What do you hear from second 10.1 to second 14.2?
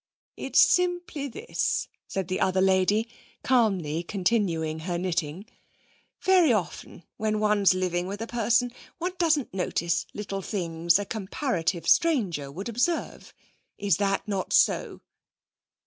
little things a comparative stranger would observe. Is